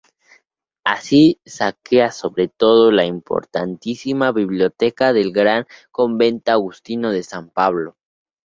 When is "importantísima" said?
3.05-4.31